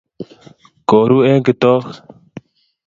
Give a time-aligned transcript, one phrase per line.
[0.89, 1.85] Koru eng kitok